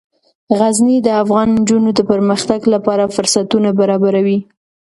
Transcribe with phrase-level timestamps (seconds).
[0.59, 4.39] غزني د افغان نجونو د پرمختګ لپاره فرصتونه برابروي.